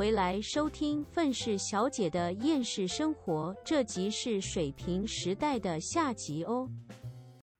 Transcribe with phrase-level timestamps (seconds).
[0.00, 6.70] 回来收听愤世小姐的厌世生活，这集是水瓶时代的下集哦。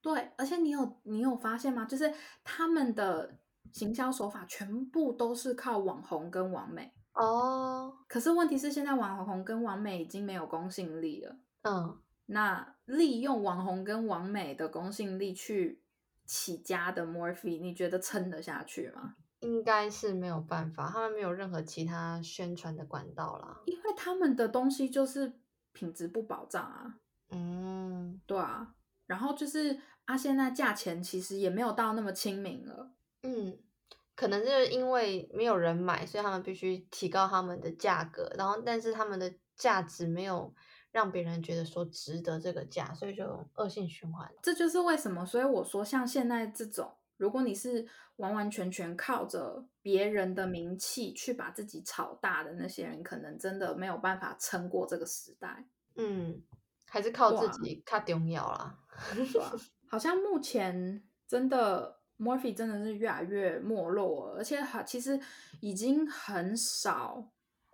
[0.01, 1.85] 对，而且你有你有发现吗？
[1.85, 2.11] 就是
[2.43, 3.39] 他们的
[3.73, 7.95] 行销手法全部都是靠网红跟网美哦。
[8.09, 11.37] 可是问题是，现在网红跟网美已经没有公信力了。
[11.65, 15.83] 嗯，那利用网红跟网美的公信力去
[16.25, 19.17] 起家的 Morphe，你觉得撑得下去吗？
[19.41, 23.61] 应该是没有办法，他们没有任何其他宣传的管道啦。
[23.67, 25.33] 因为他们的东西就是
[25.73, 26.95] 品质不保障啊。
[27.31, 28.75] 嗯，对啊。
[29.07, 32.93] 然后就是啊，现在价钱其实也没有到那么亲民了。
[33.23, 33.59] 嗯，
[34.15, 38.31] 可能就是因为没有人买，所以他们必须提高他们的价格。
[38.37, 40.55] 然后，但是他们的价值没有
[40.93, 44.31] 让别人觉得说值得这个价，所以就恶性循环。
[44.43, 46.93] 这就是为什么，所以我说像现在这种。
[47.21, 55.67] 如果你是完完全全靠着别人的名气去把自己炒大的那些人，可能真的没有办法撑过这个时代。
[55.97, 56.43] 嗯，
[56.87, 58.79] 还是靠自己较重要啦。
[59.87, 65.21] 好像目前真的，Morphy 真的是越来越没落，而且好其实
[65.61, 67.31] 已经很少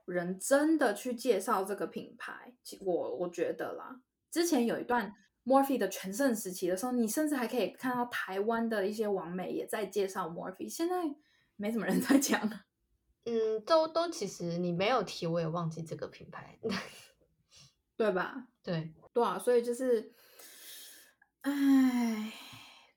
[0.06, 2.52] 人真的去介绍这个品牌。
[2.80, 5.14] 我我觉得啦，之前有一段。
[5.46, 10.68] Morphe 的全盛时期的时候，你甚至还可以看到台湾的一些网媒也在介绍 Morphe。
[10.68, 10.96] 现在
[11.54, 12.62] 没什么人 在讲了。
[13.24, 16.58] 嗯，都都其实你没有提，我也忘记这个品牌，
[17.96, 18.48] 对吧？
[18.64, 20.12] 对对啊，所以就是，
[21.42, 22.32] 哎，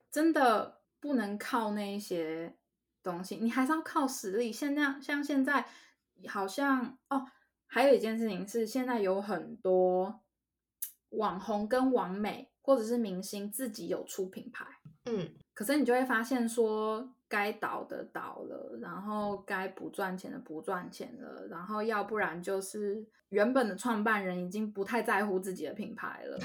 [0.09, 2.57] 真的不能靠那一些
[3.03, 4.51] 东西，你还是要靠实力。
[4.51, 5.67] 现在像现在，
[6.27, 7.27] 好像哦，
[7.67, 10.21] 还有一件事情是，现在有很多。
[11.09, 14.65] 网红跟网美或者是明星自己有出品牌，
[15.05, 26.39] 嗯，可是你就会发现说，该倒的倒了，然后该不赚钱的不赚钱了，然后要不然就是原本的创办人已经不太在乎自己的品牌了，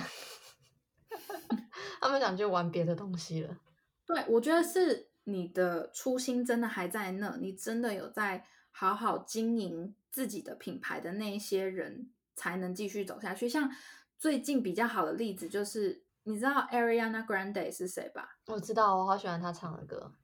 [2.00, 3.58] 他们想去玩别的东西了。
[4.06, 13.46] 对，我觉得是你的初心真的还在那，你真的有在好好经营自己的品牌的那一些人，才能继续走下去。
[13.46, 13.70] 像。
[14.18, 18.38] 最近比较好的例子就是，你知道 Ariana Grande 是谁吧？
[18.46, 20.14] 我知道，我好喜欢她唱的歌。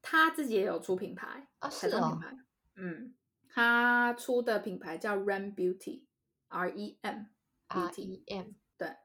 [0.00, 2.18] 她自己也有出品牌啊，是哦。
[2.76, 3.14] 嗯，
[3.48, 8.46] 她出的品牌叫 Rem Beauty，R E M，R E M。
[8.76, 8.96] 对。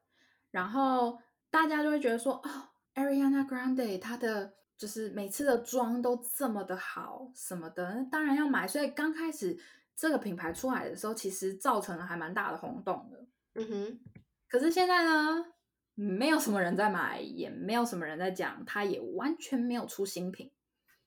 [0.51, 1.19] 然后
[1.49, 8.67] 大家就会觉得说，哦，Ariana Grande 她的就是每次的妆都这么的好什么的，当然要买。
[8.67, 9.57] 所以刚开始
[9.95, 13.25] 这个品牌出来的时候，其实造成了还蛮大的轰动的。
[13.55, 13.99] 嗯哼。
[14.49, 15.45] 可是现在呢，
[15.93, 20.51] 没有什么人在买，也没有什么人在讲，他也完全没有出新品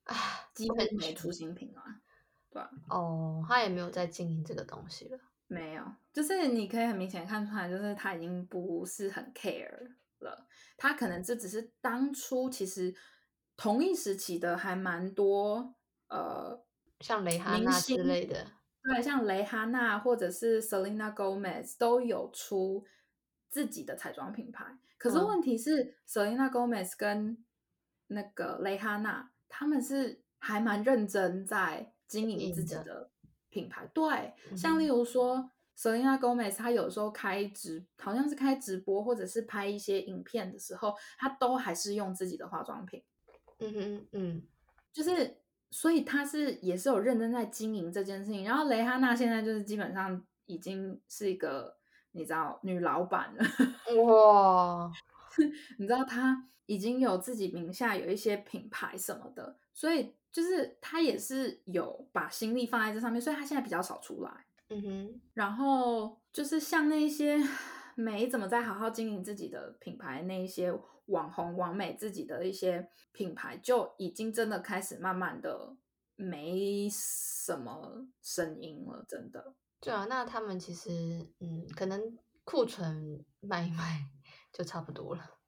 [0.05, 0.15] 啊，
[0.55, 1.83] 几乎没出新品啊，
[2.51, 2.71] 对吧？
[2.89, 12.95] 哦，他也没有在经营这个东西了，没有，就是你可以很明显看出来，就是他已经不是很 care 了，他可能这只是当初其实
[13.57, 15.75] 同一时期的还蛮多，
[16.07, 16.65] 呃，
[17.01, 18.47] 像蕾哈娜之类的，
[18.85, 22.87] 对，像蕾哈娜或者是 Selena Gomez 都有出。
[23.53, 24.65] 自己的彩妆品牌，
[24.97, 27.37] 可是问题是，Selena Gomez 跟
[28.07, 33.11] 那个蕾哈娜，他们是还蛮认真在经营自己的
[33.51, 33.87] 品牌。
[33.93, 43.05] 对，像例如说，Selena Gomez，她有时候开直，好像是开直播或者是拍一些影片的时候，她都还是用自己的化妆品。
[43.59, 44.43] 嗯哼嗯，
[44.95, 45.37] 就是，
[45.71, 48.47] 所以她是也是有认真在经营这件事情。
[48.47, 51.77] 然后蕾哈娜现在就是基本上已经是一个。
[52.13, 53.45] 你知道女老板了
[54.05, 54.91] 哇？
[55.79, 64.31] 你知道她已经有自己名下有一些品牌什么的，所以就是她也是有把心力放在这上面，所以她现在比较少出来。
[64.69, 67.39] 嗯哼，然后就是像那些
[67.95, 70.73] 没怎么在好好经营自己的品牌，那一些
[71.07, 75.77] 网红、网美自己的一些品牌，就已经真的开始慢慢的
[76.17, 79.55] 没什么声音了，真的。
[79.83, 82.01] 对啊，那他们其实嗯，可能
[82.45, 84.07] 库存卖一卖
[84.53, 85.39] 就差不多了。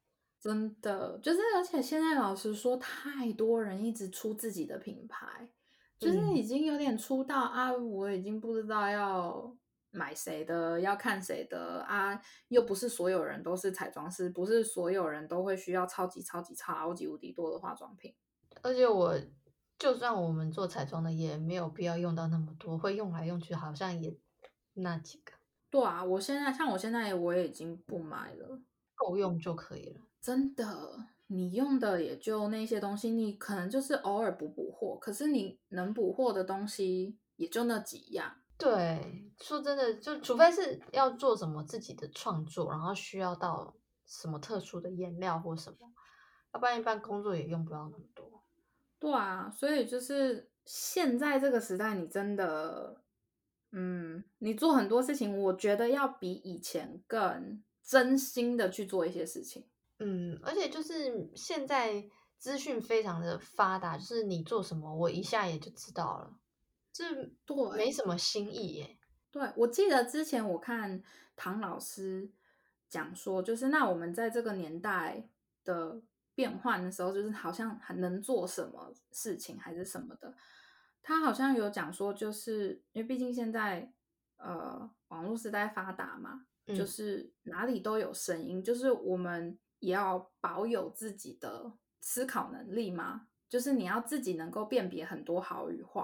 [0.41, 5.49] 真的，就是而且现在老实说，太多人一直出自己的品牌，
[5.97, 9.55] 就是已经有点出到啊，我已经不知道要
[9.91, 18.13] 买谁的，要看谁的啊，又不是所有人都是彩妆师，不是所有人都会需要超级超级超级无敌多的化妆品，
[18.61, 19.17] 而且我。
[19.77, 24.17] 就算我们做彩妆的，也没有必要用到那么多，会用来用去，好像也
[24.75, 25.33] 那几个。
[25.69, 28.61] 对啊，我现在像我现在我也已经不买了，
[28.93, 30.01] 够用就可以了。
[30.21, 38.33] 真的，你用的也就那些东西，你可能就是偶尔补补货，可是你能补货的东西也就那几样。
[38.57, 43.75] 对，说真的，就除非是要做什么自己的创作，然后需要到
[44.05, 45.91] 什么特殊的颜料或什么，
[46.53, 48.41] 要不然一般工作也用不到那么多。
[48.97, 53.01] 对啊，所以就是现在这个时代，你真的，
[53.77, 59.67] 嗯，你做很多事情，我觉得要比以前更真心的去做一些事情。
[59.99, 66.39] 嗯，而且就是现在资讯非常的发达，就是你做什么，我一下也就知道了。
[66.93, 67.03] 这
[67.45, 68.97] 对，没什么新意耶。
[69.29, 71.03] 对，我记得之前我看
[71.35, 72.31] 唐老师
[72.87, 75.27] 讲说，就是那我们在这个年代
[75.65, 76.01] 的
[76.33, 80.33] 变换的时候，就是好像还能做什么事情还是什么的。
[81.07, 83.93] 他好像有讲说，就是因为毕竟现在
[84.37, 91.71] 呃网络时代发达嘛，就是哪里都有声音，就是我们也要保有自己的
[92.01, 96.01] 思考能力嘛，就是你要自己能够辨别很多好与坏。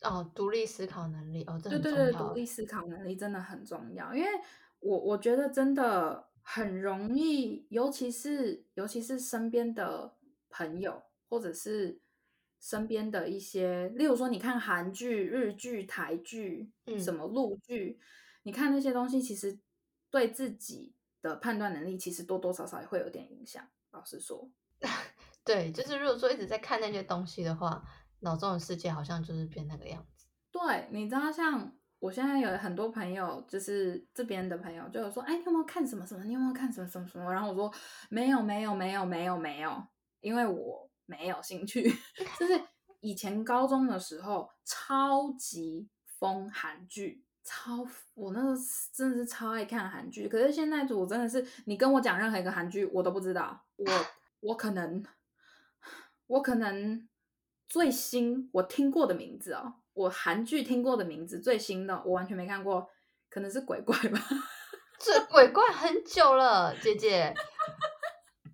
[0.00, 4.30] 哦，独立思考能力哦，对对对，独立思考能力真的很重要，因为
[4.78, 10.16] 我我觉得真的很容易，尤其是尤其是身边的
[10.48, 12.00] 朋友，或者是
[12.60, 17.98] 身边的一些，例如说你看韩剧、日剧、台剧，嗯什么陆剧，
[18.42, 19.58] 你看那些东西，其实
[20.10, 23.66] 对自己的判断能力，其实多多少少也会有点影响。
[23.90, 24.50] 老实说，
[25.44, 27.84] 对，就是如果说一直在看那些东西的话。
[28.20, 30.26] 脑中的世界好像就是变那个样子。
[30.50, 36.24] 对，你知道，像我现在有很多朋友，就是这边的朋友，就有说：“哎，你有没有看什么什么？
[36.24, 37.72] 你有没有看什么什么什么？”然后我说
[38.10, 39.86] ：“没有，没有，没有，没有，没有，
[40.20, 41.82] 因为我没有兴趣。
[42.38, 42.60] ”就是
[43.00, 47.84] 以前高中的时候，超级疯韩剧，超
[48.14, 48.54] 我那时候
[48.92, 50.28] 真的是超爱看韩剧。
[50.28, 53.64] 可是现在，我真的是你跟我讲任何一个韩剧，我都不知道。
[53.76, 53.86] 我
[54.40, 55.04] 我可能
[56.28, 57.08] 我可能。
[57.70, 62.88] 最新我听过的名字哦，我韩剧听过的名字最新的我完全没看过，
[63.28, 64.18] 可能是鬼怪吧。
[64.98, 67.34] 这鬼怪很久了，姐姐，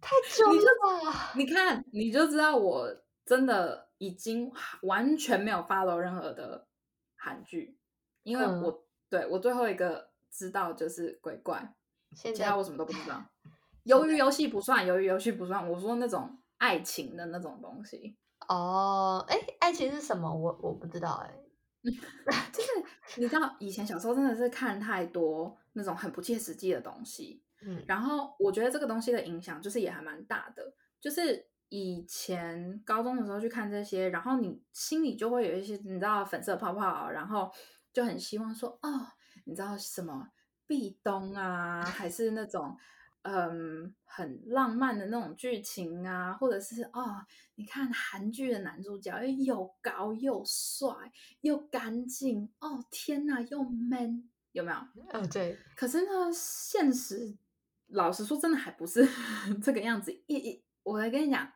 [0.05, 1.33] 太久了。
[1.35, 4.53] 你看，你就知道我真的已经
[4.83, 6.67] 完全没有 follow 任何的
[7.17, 7.79] 韩剧，
[8.23, 11.75] 因为我对我最后一个知道就是鬼怪，
[12.15, 13.25] 其他我什么都不知道。
[13.87, 15.71] 鱿鱼游戏不算，鱿鱼游戏不算。
[15.71, 18.17] 我说那种爱情的那种东西。
[18.49, 20.35] 哦，哎，爱情是什么？
[20.35, 21.35] 我我不知道，哎，
[22.53, 22.71] 就是
[23.21, 37.51] 你知道，以前小时候真的是看太多那种很不切实际的东西，嗯，然后我觉得这个东西的影响就是也还蛮大的，就是以前高中的时候去看这些，然后你心里就会有一些你知道粉色泡泡，然后
[37.93, 39.07] 就很希望说，哦，
[39.45, 40.29] 你知道什么
[40.67, 42.77] 壁咚啊，还是那种。
[43.27, 47.25] 嗯，很浪漫的那种剧情啊，或者是哦，
[47.55, 50.91] 你看韩剧的男主角又高又帅
[51.41, 54.79] 又干净哦，天哪，又 man，有没有？
[55.15, 55.59] 嗯，对。
[55.75, 57.35] 可是呢，现实
[57.95, 59.09] 老实说，真的还不是
[59.63, 60.13] 这个样子。
[60.27, 61.51] 一一，我来跟你讲，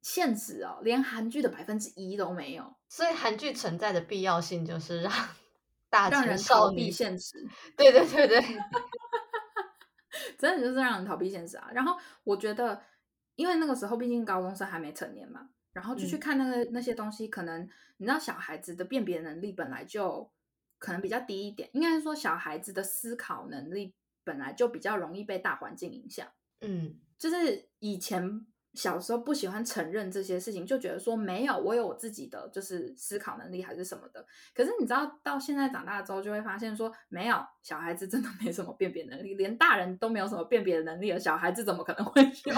[0.00, 2.74] 现实哦，连韩剧的百分之一都没有。
[2.88, 5.12] 所以韩剧存在的必要性就是让
[5.88, 7.46] 大让人逃避现实。
[7.76, 8.40] 对对对对。
[10.38, 11.70] 真的就是让人逃避现实啊！
[11.72, 12.82] 然后我觉得，
[13.34, 17.66] 因为那个时候毕竟高中生还没成年嘛，然后就去看那个那些东西，可能
[17.96, 20.30] 你知道小孩子的辨别能力本来就
[20.78, 26.26] 可能比较低一点，应该是说小孩子的思考能力本来就比较容易被大环境影响。
[26.60, 28.46] 嗯，就是以前。
[28.74, 34.26] 小时候不喜欢承认这些事情，就觉得说没有，我有我自己的就是思考能力还是什么的。
[34.54, 42.54] 可是你知道，到现在长大之后，就会发现说没有，小孩子真的没什么辨别能力，连大人都没有什么辨别的能力了，小孩子怎么可能会有？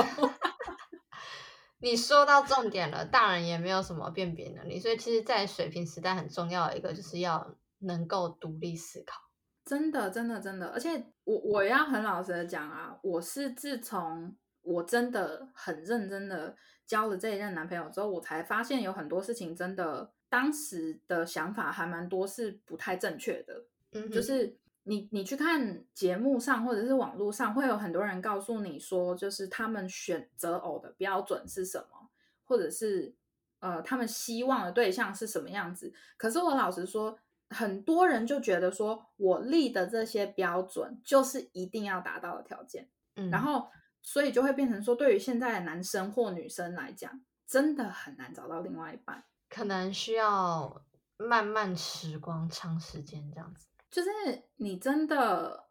[1.83, 9.21] 你说到重点了，大人也没有什么辨别能力，所以其实，在水平时代很重要的一个就是要能够独立思考。
[9.64, 14.37] 真的，真的，真的，而且我我要很老实的讲啊，我是自从。
[14.66, 16.56] 我真的很认真的
[16.87, 23.66] 交了这一任男朋友之后，我才发现有很多事情真的当时的想法还蛮多是不太正确的。
[23.92, 32.09] 嗯，就是你你去看节目上或者是网络上，会有很多人告诉你说，就是他们选择偶的标准是什么，
[32.47, 33.14] 或者是
[33.59, 35.92] 呃他们希望的对象是什么样子。
[36.16, 37.18] 可是我老实说，
[37.50, 42.88] 很多人就觉得说我立的这些标准就是一定要达到的条件。
[43.16, 43.68] 嗯，然后。
[44.06, 50.84] 所以就会变成说，对于现在的男生或女生来讲，真的很难找到另外一半，可能需要
[51.16, 53.66] 慢慢时光、长时间这样子。
[53.90, 54.10] 就是
[54.56, 55.70] 你真的，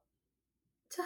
[0.89, 1.03] 这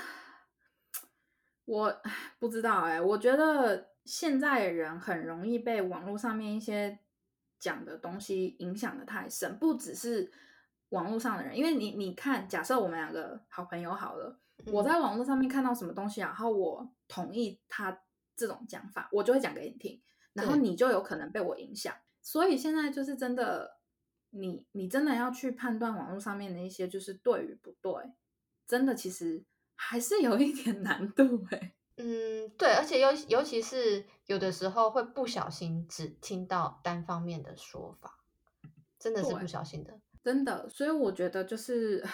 [1.65, 2.01] 我
[2.39, 3.01] 不知道哎。
[3.01, 6.97] 我觉得现在的人很容易被网络上面一些
[7.59, 10.31] 讲的东西影响的太深，不只是
[10.89, 18.01] 网络上的人，因为你你看，假设我们两个好朋友好了，我在网络上面看到什么东西，然后我同意他
[18.35, 20.01] 这种讲法，我就会讲给你听，
[20.33, 21.93] 然后你就有可能被我影响。
[22.21, 23.77] 所以现在就是真的，
[24.31, 27.93] 你你真的要去判断网络上面的一些就是对与不对，
[28.65, 29.43] 真的其实
[29.75, 31.73] 还是有一点难度哎。
[31.99, 38.19] 嗯，对，而且尤尤其是有的时候会不小心只听到单方面的说法，
[38.99, 40.67] 真的是不小心的，真的。
[40.67, 42.05] 所以我觉得就是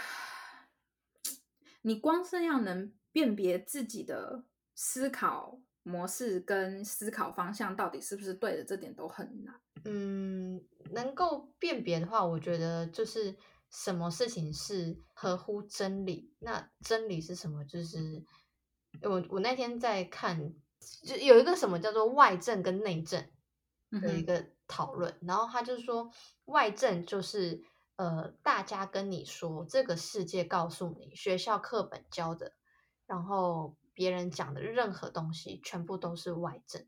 [1.82, 4.43] 你光是要能辨别自己的
[4.75, 9.60] 思考模式跟思考方向到底是不是对的，这点都很难。
[9.86, 13.36] 嗯，能够辨别的话，我觉得就是
[13.72, 17.65] 什么事情是合乎真理，那真理是什么？
[17.65, 18.24] 就是。
[19.01, 20.53] 我我那天在看，
[21.03, 23.27] 就有一个什么叫做外证跟内证
[23.89, 26.12] 的一个讨论，然后他就说，
[26.46, 27.63] 外证就是
[27.95, 32.53] 呃，大家跟你说这个世界告诉你，学校课本教的，
[33.05, 36.85] 然后别人讲的任何东西，全部都是外证。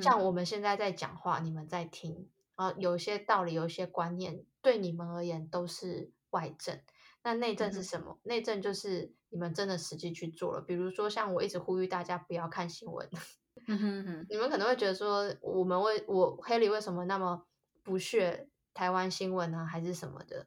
[0.00, 6.80] 像我们现在在讲话，你们在听，啊，有一些道理，有一些观念，对你们而言都是外证。
[7.22, 8.18] 那内政是什么？
[8.22, 10.62] 内政就是你们真的实际去做了。
[10.62, 13.08] 比如说，像我一直呼吁大家不要看新闻。
[14.28, 17.46] 你们可能会觉得说，我们为我黑里为什么那么
[17.82, 19.64] 不屑台湾新闻呢？
[19.64, 20.46] 还是什么的？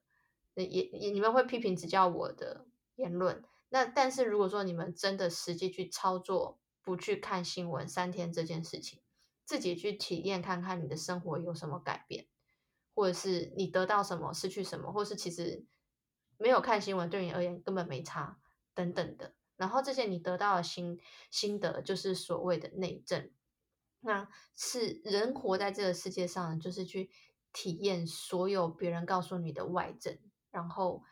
[0.54, 3.44] 也也你们会批评指教我的言论。
[3.70, 9.02] 那但是如果说你们真的实际去操作，不去看新闻三天这件事情，
[9.44, 12.28] 自己去体验看看你的生活有什么改变，
[12.94, 15.66] 或者是你得到什么，失去什么，或是其实。
[16.40, 18.38] 没有看新闻对你而言根本没差，
[18.76, 19.34] 等等的。
[19.56, 21.00] 然后这些你得到的心
[21.32, 23.32] 心得，就是所谓的内证。
[24.02, 27.10] 那是人活在这个世界上，就是去
[27.54, 30.18] 体验所有别人告诉你的外证，
[30.52, 31.04] 然后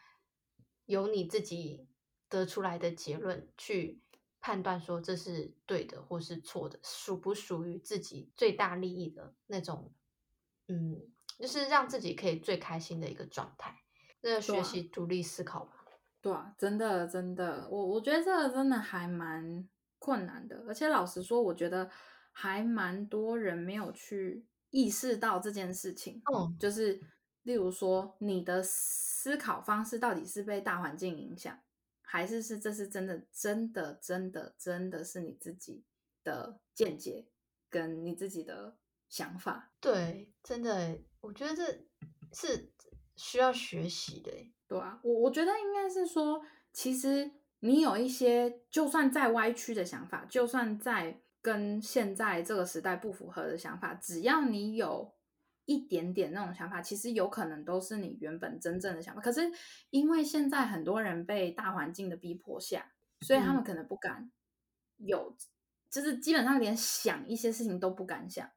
[0.86, 1.88] 由你自己
[2.30, 4.02] 得出来的结论去
[4.40, 9.94] 判断说这是对的或是错的，属不属于自己最大利益的那种，
[10.68, 13.82] 嗯，就是让自己可以最开心的一个状态。
[14.22, 15.86] 在学习独立思考吧。
[16.22, 21.90] 对啊，真的真的，我我觉得这个真的还蛮困难的，而且老实说，我觉得
[22.32, 24.44] 还蛮多人没有去
[24.76, 26.22] 意识到这件事情。
[26.34, 27.02] 嗯，就是
[27.44, 31.58] 例如说，你的思考方式到底是被大环境影响，
[32.02, 35.84] 还是是这是真的真的真的真的是你自己
[36.24, 37.28] 的见解
[37.70, 38.78] 跟你自己的
[39.08, 39.72] 想法？
[39.80, 41.86] 对，真的，我觉得这
[42.34, 42.72] 是。
[43.18, 44.30] 需要学习的，
[44.68, 46.42] 对啊，我我觉得应该是说，
[46.74, 55.14] 其实你有一些就算再歪曲的想法，就算在跟现在这个时代不符合的想法，只要你有
[55.66, 59.22] 一点点那种想法，其实有可能都是你原本真正的想法。
[59.22, 59.42] 可是
[59.92, 64.32] 因为现在很多人被大环境的逼迫下，所以他们可能不敢
[64.98, 65.38] 有，
[65.92, 68.50] 就是基本上连想一些事情都不敢想。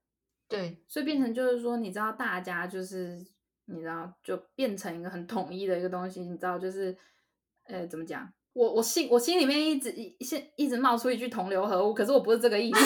[0.49, 3.27] 对，所以变成就是说，你知道，大家就是。
[3.71, 6.23] 你知道，就变成一个很统一的一个东西。
[6.23, 6.97] 你知道，就是，
[7.65, 8.33] 呃，怎么讲？
[8.59, 12.81] 我我心我心里面一直一现一直冒出一句同流合污，可是我不是这个意思。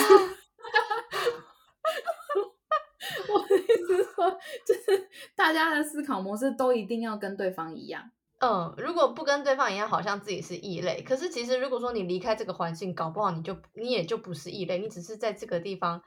[3.33, 4.29] 我的意思说，
[4.67, 8.11] 就是大家的思考模式都一定要跟对方一样。
[8.39, 11.01] 嗯，如果不跟对方一样，好像自己是异类。
[11.01, 16.03] 可是其实，如果说你离开这个环境，搞不好你就你也就不是异类，你只是在这个地方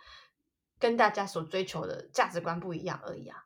[0.79, 3.37] 跟大家所追求的价值观不一样而已啊。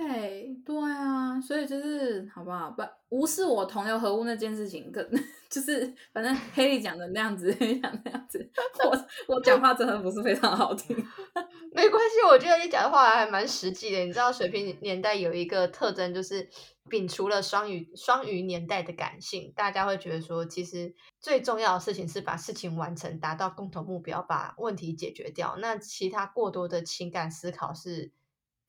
[0.00, 2.70] 对对啊，所以就是好不好？
[2.70, 5.06] 不无视我同流合污那件事情，可
[5.50, 8.50] 就是反正黑莉讲的那样子，讲那样子，
[8.82, 10.96] 我我讲话真的不是非常好听。
[11.72, 13.98] 没关系，我觉得你讲的话还蛮实际的。
[14.00, 16.48] 你知道水平年代有一个特征，就是
[16.88, 25.56] 摒除了双鱼双鱼年代的感性，大家会觉得说，其实最重要的事情是把事情完成，达到共同目标，把问题解决掉。
[25.58, 28.12] 那其他过多的情感思考是。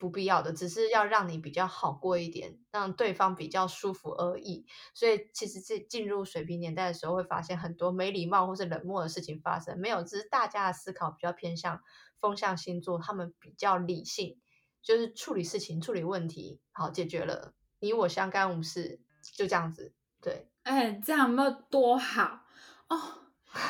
[0.02, 4.66] 不必要的，只是要让你比较好过一点，让对方比较舒服而已。
[4.94, 9.78] 所以，其实进进入水平年代的时候，会发现很多没礼貌或是冷漠的事情发生。
[9.78, 11.80] 没有，只是大家的思考比较偏向
[12.18, 14.40] 风象星座，他们比较理性，
[14.82, 19.00] 就是处理事情、处理问题，好解决了，你我相干无事，
[19.36, 19.94] 就这样子。
[20.20, 22.40] 对，哎，这样有多好
[22.88, 22.98] 哦！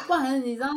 [0.07, 0.69] 不然你知道，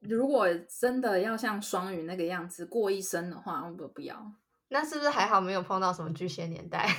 [0.00, 0.48] 如果
[0.80, 4.32] 真的要像双鱼那个样子过一生的话，我不要。
[4.68, 6.88] 那是不是还好没有碰到什么巨蟹年代？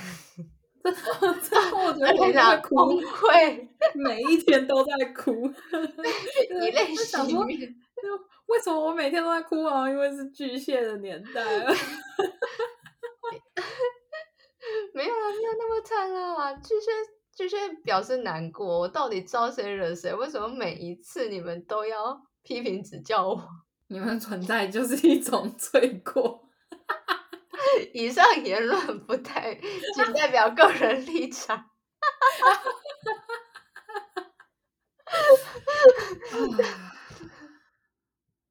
[0.82, 2.72] 真的，我觉得 我在崩
[3.02, 5.52] 溃，每一天都在哭，
[6.62, 7.74] 以泪洗面。
[8.46, 9.86] 为什么我每天都在哭啊？
[9.90, 11.44] 因为是巨蟹的年代。
[14.94, 16.54] 没有啊，没有那么惨啦。
[16.54, 16.90] 巨蟹
[17.36, 20.14] 巨蟹表示难过，我到底招谁惹谁？
[20.14, 23.48] 为什么每一次你们都要批评指教我？
[23.88, 26.47] 你们存在就是一种罪过。
[27.92, 31.70] 以上言论不太仅代表个人立场。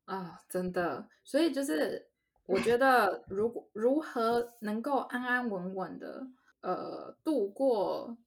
[0.06, 2.10] 啊，真的，所以就是
[2.46, 6.26] 我觉得，如果如何能够安安稳稳的
[6.62, 8.18] 呃度过，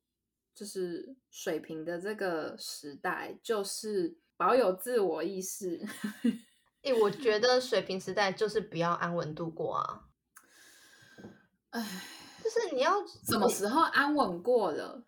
[0.54, 5.80] 就是水平的这个时代，就是保有自我意识。
[6.82, 10.09] 哎，我觉 得水平时代就是不要安稳度过啊。
[11.70, 11.86] 哎，
[12.42, 15.02] 就是你要什么时候安稳过了？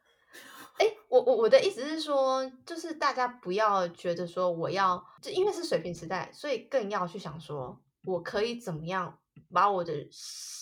[0.79, 9.19] 哎，我我我的意思是说，就是大家不要觉得说我要，就因为是水平时代，所以更要去想说，我可以怎么样
[9.53, 9.93] 把我的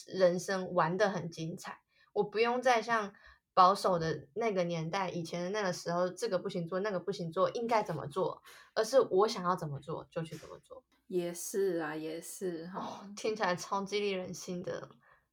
[0.07, 1.78] 人生玩得很精彩。
[2.12, 3.12] 我不用再像
[3.54, 8.42] 保守的那个年代，以前的那个时候，这个不行做，那个不行做，应该怎么做，
[8.75, 10.83] 而是我想要怎么做就去怎么做。
[11.07, 14.88] 也是啊，也是哈，听起来超激励人心的。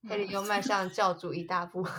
[0.08, 1.86] 黑里又迈向教主一大步。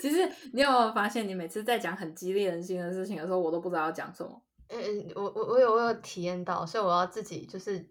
[0.00, 4.42] 其实你有没有发现，你每次在讲很激励人心的事情的时候，我都不知道要讲什么。
[4.68, 7.88] 嗯，我我我有我有体验到，所以我要自己就是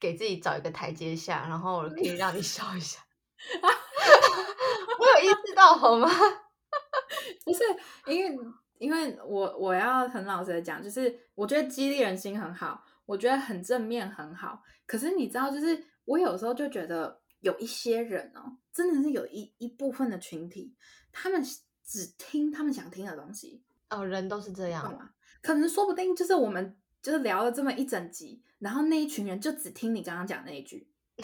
[0.00, 3.00] 给自己找一个台阶下，然后可以让你笑一下。
[4.98, 6.08] 我有意识到好吗？
[7.44, 7.60] 不是，
[8.06, 8.38] 因为
[8.78, 14.62] 因为我我要很老实的讲，就是我觉得激励人心很好，我觉得很正面很好。
[14.86, 20.74] 可是你知道，就是我有时候就觉得有一些人哦，真的是有一一部分的群体。
[21.12, 21.42] 他们
[21.84, 25.10] 只听他们想听的东西哦，人都是这样嘛？
[25.42, 30.88] 可能说不定就是我们就是聊了这么一整集，然后那一群人就只听你刚刚讲那一句，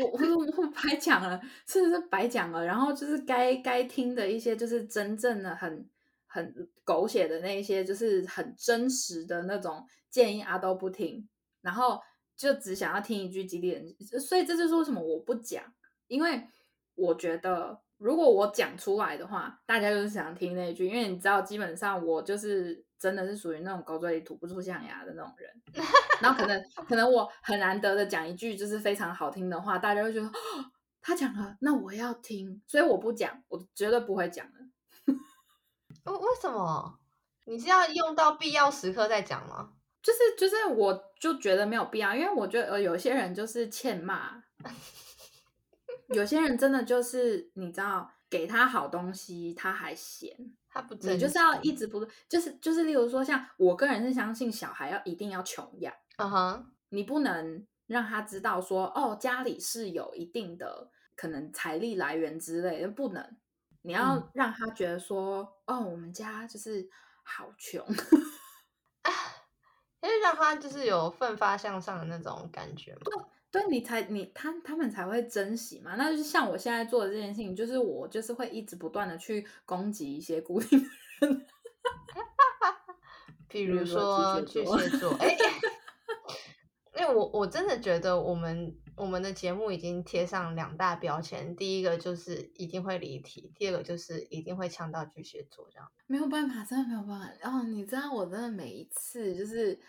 [0.00, 2.64] 我我我白讲了，是不是白讲了？
[2.64, 5.88] 然后就是该该听的一些，就是真正的很
[6.26, 11.28] 很狗血的那一些，就是很真实的那种建议啊都不听，
[11.60, 12.00] 然后
[12.36, 13.86] 就只想要听一句激励人，
[14.20, 15.64] 所以这就是为什么我不讲，
[16.08, 16.46] 因为
[16.94, 17.82] 我觉得。
[17.98, 25.48] 如果我讲出来的话，大家就是想听那句，因为你知道，基本上我就是真的是属于那种狗嘴里吐不出象牙的那种人。
[26.20, 30.32] 然后可能可能我很难得的讲一句就是非常好听的话，大家会觉得哦
[31.00, 34.60] 他讲了，那我要听，所以我不讲，我绝对不会讲的。
[36.04, 36.98] 为为什么？
[37.46, 39.70] 你是要用到必要时刻再讲吗？
[40.04, 44.44] 就是就是，我就觉得没有必要，因为我觉得呃，有些人就是欠骂。
[46.08, 50.36] 有些人真的就是你知道，给他好东西他还嫌，
[50.68, 63.36] 他不，你就是要一直不，就是就是，例如说像我个人是相信小孩要一定要穷养，嗯哼，你不能让他知道说哦家里是有一定的可能财力来源之类的，不能，
[63.80, 66.86] 你要让他觉得说哦我们家就是
[67.22, 67.94] 好穷，啊，
[70.04, 73.00] 因为让他就是有奋发向上的那种感觉嘛。
[73.50, 81.46] 对，对你才你他他们才会珍惜嘛，那就是像我现在做的这件事情，就是我就是会一直不断的去攻击一些固定的人，
[83.48, 85.36] 比如说巨蟹座，哎，
[86.96, 97.32] 因为我我真的觉得我们我们的节目已经贴上两大标签，第一个就是一定会离题，第二个就是一定会呛到巨蟹座这样，没有办法，真的没有办法。
[97.40, 99.80] 然后你知道，我真的每一次就是。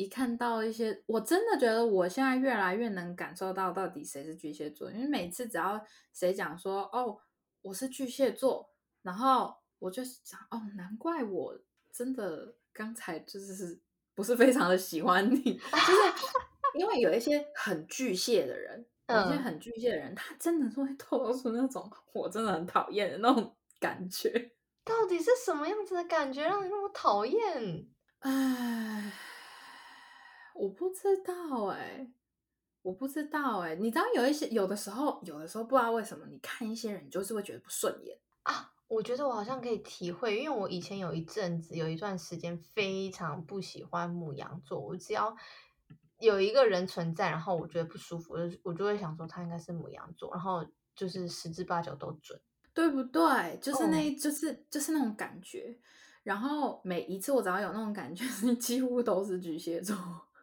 [0.00, 7.18] 一看到一些，我真的觉得我现在越来越能感受到到底谁是巨蟹座，因为每次只要谁讲说哦
[7.62, 8.70] 我是巨蟹座，
[9.02, 11.60] 然后我就想哦难怪我
[11.92, 13.80] 真的刚才就是
[14.18, 24.50] 不是非常的喜欢你， 就是因为有一些很巨蟹的人，有一些很巨蟹的人，他真的是会透露出那种我真的很讨厌的那种感觉。
[24.84, 27.86] 到底是什么样子的感觉让你那么讨厌？
[28.18, 29.12] 唉。
[30.56, 32.10] 我不知道哎，
[32.82, 38.72] 我不知道哎，你知道有一些有的时候，有的时候不知道为什么，你看一些人就是会觉得不顺眼啊。
[38.88, 45.36] 我觉得我好像可以体会，因为我以前有一阵子有一段时间非常不喜欢母羊座，我只要
[46.18, 52.40] 有一个人存在，然后我觉得不舒服，我就我就会想说他应该是母羊座，然后就是十之八九都准，
[52.72, 53.58] 对不对？
[53.60, 55.78] 就是那，就是就是那种感觉。
[56.24, 58.24] 然后每一次我只要有那种感觉，
[58.56, 59.96] 几乎都是巨蟹座。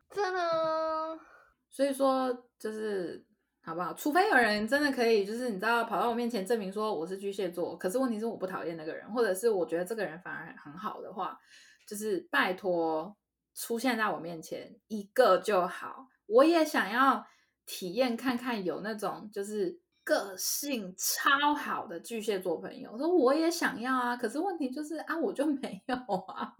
[0.09, 1.19] 真的，
[1.69, 3.25] 所以说就是
[3.65, 3.91] 好不好？
[3.95, 11.39] 除非有人真的可以，就是你知道，跑到我面前证明说我是巨蟹座，可是问题是我不讨厌那个人，或者是我觉得这个人反而很好的话，
[11.87, 13.17] 就是拜托
[13.55, 16.07] 出现在我面前一个就好。
[16.27, 17.25] 我也想要
[17.65, 26.55] 体验看看有那种就是个性超好的巨蟹座朋友，说我也想要啊，可是问题就是啊，我就没有啊。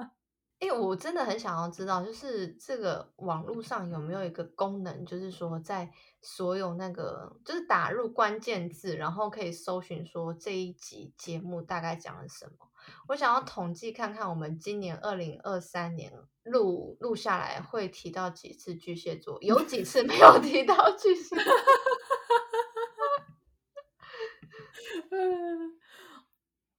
[0.60, 5.92] 哎，我真的很想要知道，就是这个网络上有没有一个功能，就是说在
[6.22, 12.72] 所有那个，就是打入关键字，然后可以搜寻说这一集节目大概讲了什么。
[13.10, 16.14] 我想要统计看看，我们今年二零二三年
[16.44, 21.36] 录录下来会提到几次巨蟹座，有几次没有提到巨蟹。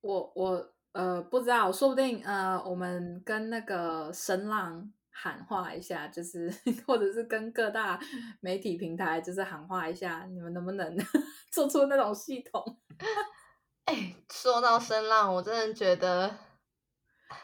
[0.00, 6.50] 我我呃不知道，说不定呃我们跟那个声浪喊话一下，就是
[6.86, 8.00] 或者是跟各大
[8.40, 10.96] 媒体平台就是喊话一下，你们能不能
[11.52, 12.78] 做出那种系统？
[13.84, 16.34] 哎，说到声浪，我真的觉得，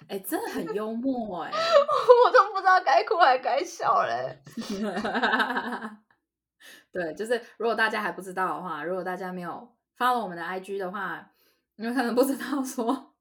[0.08, 4.38] 哎，真的很幽默哎，我都不知道该哭还该笑嘞。
[6.90, 11.28] 对，就是如果大家还不知道的话，如果大家没有发了我们的 IG 的话。
[11.76, 13.11] 你们可能不知道，说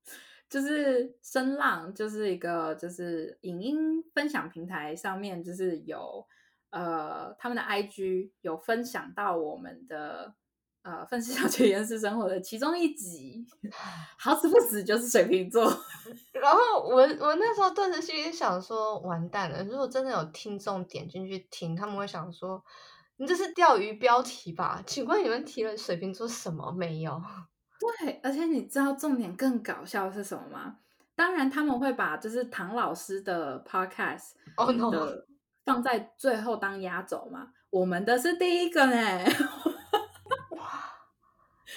[0.52, 6.28] 就是声浪，就是一个就是影音分享平台上面，就是有
[6.72, 10.36] 呃他们的 IG 有分享到我们的
[10.84, 13.46] 呃分析小姐原始生活的其中一集，
[14.20, 15.64] 好死不死就是水瓶座。
[16.34, 19.64] 然后我我那时候顿时心里想说，完蛋了！
[19.64, 22.62] 如果真的有听众点进去听，他们会想说，
[23.16, 24.84] 你这是钓鱼标题吧？
[24.86, 27.22] 请问你们提了水瓶座什么没有？
[28.00, 30.78] 对，而且你知道重点更搞笑是什么吗？
[31.16, 34.34] 当然他们会把就是唐老师的 podcast
[34.90, 35.26] 的
[35.66, 37.50] 放在最后当压轴嘛。
[37.72, 38.94] 我们的是第一个呢。
[40.52, 40.84] 哇！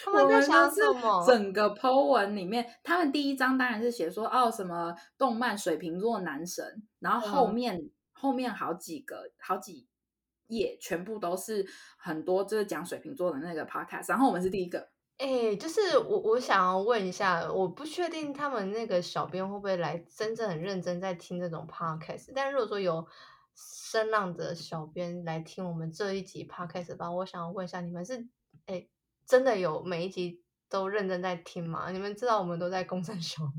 [0.04, 1.24] 他们在想什么？
[1.26, 9.86] 整个 po 文里面，他们第一章当然是写说哦什么动漫水瓶座男神，然后后面后面好几个好几
[10.48, 14.93] 页全部都是很多就是讲水瓶座的那个 podcast，然后我们是第一个。
[15.18, 22.32] 哎，就是我，我想要问一下，我不确定他们那个小编会不会来真正很认真在听这种 podcast。
[22.34, 23.06] 但如果说有
[23.54, 28.26] 声浪的小编来听我们这一集 podcast 吧，我想要问一下，你们是
[28.66, 28.88] 哎
[29.24, 31.90] 真的有每一集都认真在听吗？
[31.92, 33.52] 你们知道我们都在公山秀吗？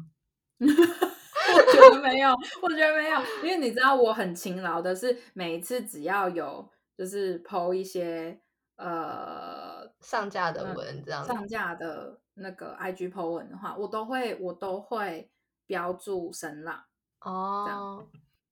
[0.60, 8.42] 我觉得没有，我觉得没有，因为你知道我很勤劳的，是每一次只要有就是 PO 一些。
[8.76, 15.32] 呃，上架的文这样，上架的那个 IG po 文的话，我都会我都会
[15.66, 16.84] 标注声浪
[17.22, 18.08] 哦。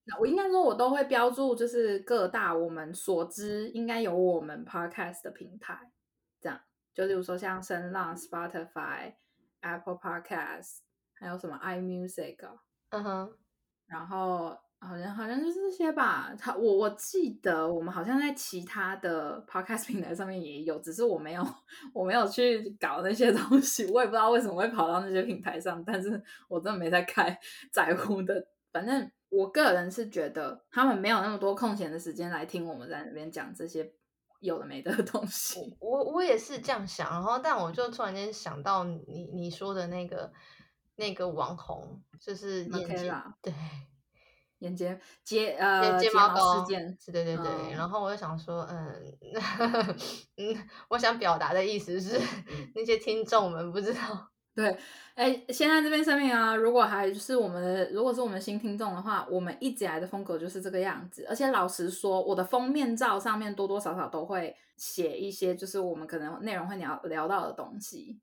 [0.06, 5.92] 那我应该说，我都会标注，就是各大我们所知应该有我们 podcast 的平台，
[6.42, 6.60] 这样
[6.94, 9.14] 就例如说像声浪、Spotify、
[9.62, 10.80] Apple Podcast，
[11.14, 12.38] 还有什么 iMusic，
[12.90, 13.38] 嗯哼，
[13.88, 14.63] 然后。
[14.88, 21.46] 好像好像就是这些吧，他我我记得我们好像在其他的 podcast 平台上面也有，只是我没有
[21.94, 27.38] 我没有去搞那些 东西，我也不知道为什么会跑到那些平台上，但是我真的没在开
[27.72, 28.46] 在乎的。
[28.72, 33.94] 反正我个人是觉得他们没有那么多空闲的时间来听我们在那边讲这些
[34.40, 35.78] 有的没的 东西。
[35.80, 40.32] 我我也是这样想，然后但我就突然间想到你你说的那个
[40.96, 43.54] 那个网红，就是眼睛对。
[44.64, 48.96] 眼睫睫呃睫毛事件，对对对，然后我就想说，嗯
[50.38, 52.18] 嗯，我想表达的意思是，
[52.74, 54.78] 那些听众们不知道， 对，
[55.16, 68.22] 哎，现在这边声明啊，如果还是我们的，如果是我们新听众的话，我们一直来的风格就是这个样子，而且老实说，我的封面照上面多多少少都会写一些，就是我们可能内容会聊聊到的东西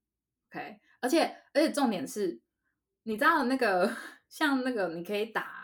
[0.51, 2.41] ，OK，而且而且重点是，
[3.03, 3.95] 你知道那个
[4.31, 5.60] 像那个你可以打。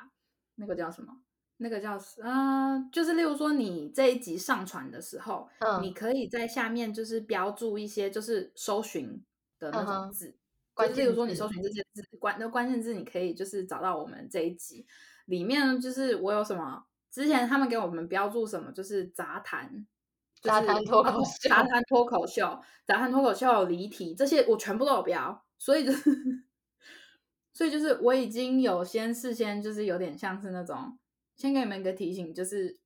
[0.56, 1.12] 那个叫什么？
[1.58, 9.24] 那个叫啊，就是例如说，你这一集上传的时候，嗯，你可以在下面就是标注一些就是搜寻
[9.58, 10.36] 的那种字，
[10.76, 14.86] 就例如说你搜寻这些字关那关键字，你可以就是找到我们这一集
[15.24, 19.86] 里面，就是我有什么之前他们给我们标注什么，就是杂谈，
[20.42, 26.44] 杂谈脱口秀，杂谈脱口秀，杂谈脱口秀离题这些我全部都有标，所以就是。
[27.56, 30.98] 所以就是我已经有先事先就是有点像是那种
[31.36, 32.78] 先给你们一个提醒，就是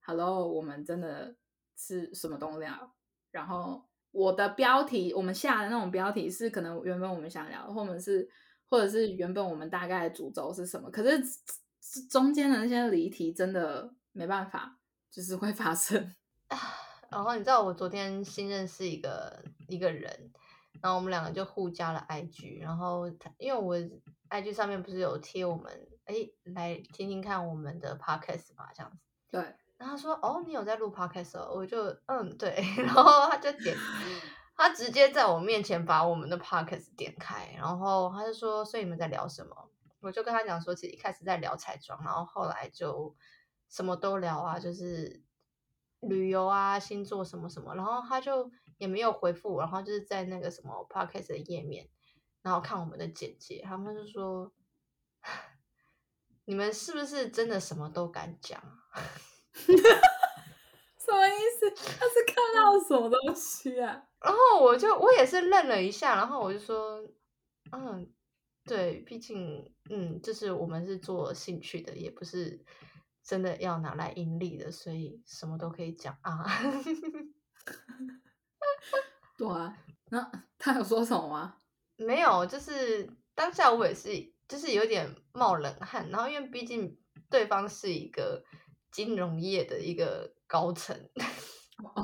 [0.00, 1.36] ，Hello，我们真的
[1.76, 2.96] 是什么东料？
[3.30, 8.28] 然后我的标题我们下的那种标题是可能原本我们想聊，或者是
[8.68, 10.90] 或者是原本我们大概的主轴是什么？
[10.90, 11.22] 可是
[12.10, 14.80] 中间的那些离题真的没办法，
[15.12, 16.12] 就是会发生。
[17.08, 20.32] 然后你知道我昨天新认识一个一个人。
[20.82, 23.76] 然后我们两个就互加了 IG，然后他因为我
[24.30, 26.14] IG 上面不是有贴我们，哎，
[26.54, 28.98] 来听听看我们的 Podcast 吧，这样子。
[29.30, 29.40] 对。
[29.76, 32.50] 然后他说：“哦，你有在录 Podcast 哦？”我就嗯，对。
[32.84, 33.76] 然后他就点，
[34.56, 43.14] 他直接在我面前把我们的 podcast 点开，然后他就说：“所以你们在聊什么？”我就跟他讲说，其实一开始在聊彩妆，然后后来就
[43.68, 45.22] 什么都聊啊，就是
[46.00, 51.88] 旅游啊、星座什么什么，然后他就也没有回复我，然后就是在那个什么 podcast 的页面，
[52.42, 54.52] 然后看我们的简介，他们就说
[56.46, 58.58] ：“你们是不是真的什么都敢讲？”
[59.52, 61.70] 什么意思？
[61.70, 64.02] 他是看到什么东西啊？
[64.24, 67.02] 然后我就我也是愣了一下，然后我就说
[67.72, 68.12] ：“嗯。”
[68.68, 72.62] 对，毕竟，嗯，就是我们是做兴趣的，也不是
[73.24, 76.44] 真的要拿来盈利的，所以什么都可以讲啊。
[79.38, 79.76] 对啊，
[80.10, 81.56] 那他有说什么吗？
[81.96, 84.10] 没有，就是当下我也是，
[84.46, 86.08] 就是有点冒冷汗。
[86.10, 86.98] 然后因为毕竟
[87.30, 88.42] 对方是一个
[88.90, 91.28] 金融业的一个高层， 然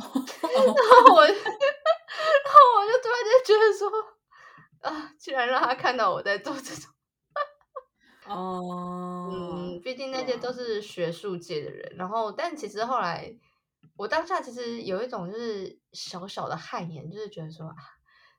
[0.01, 3.91] 后我，然后我就突然间觉得说。
[4.85, 5.11] 啊！
[5.19, 6.93] 居然让他看到我在做这种，
[8.29, 11.97] 哦，嗯，毕竟那些都是学术界的人。
[11.97, 13.35] 然后，但其实后来，
[13.97, 17.77] 我当下其实有一种就是小小的汗颜，就是觉得说啊，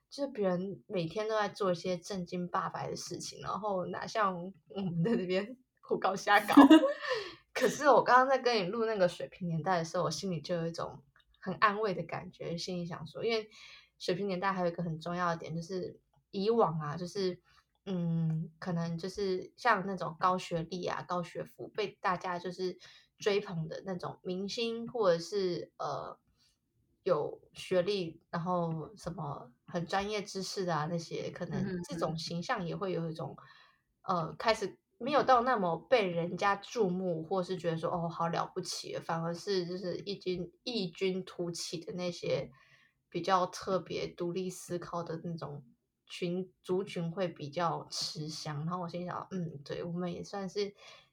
[0.08, 6.54] 就是别人每天都在做一些正经八百的事情，然后哪像我们在这边 胡搞瞎搞。
[7.52, 11.02] 可是我刚刚在跟你录那个水平年代的时候，我心里就有一种
[11.40, 13.48] 很安慰的感觉，心里想说，因为
[13.98, 15.98] 水平年代还有一个很重要的点就是。
[16.32, 17.40] 以往啊，就是
[17.86, 22.78] 嗯，可能就是像那种高学历啊、高学府被大家就是
[23.16, 26.18] 追捧的那种明星，或者是呃
[27.06, 33.36] 有学历，然后什么很专业知识的啊那些，可能这种形象也会有一种
[34.02, 42.50] 呃开始没有到那么被人家注目，或是觉得说哦好了不起，反而是就是异军异军突起的那些
[43.08, 45.64] 比较特别、独立思考的那种。
[46.08, 50.72] 群族群会比较吃香，然后我心想，嗯，对，我们也算是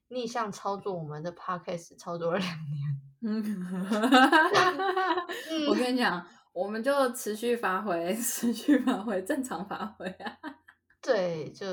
[0.10, 3.02] 逆向操作我们的 podcast 操作了两年。
[3.24, 3.42] 嗯，
[5.70, 10.38] 我跟你讲，我们就持续发挥， 持续发挥，正常发挥啊。
[11.02, 11.66] 对，就